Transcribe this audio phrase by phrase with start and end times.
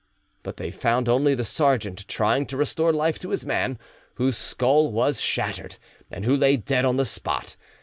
[0.41, 3.77] But they found only the sergeant, trying to restore life to his man,
[4.15, 5.75] whose skull was shattered,
[6.09, 7.55] and who lay dead on the spot.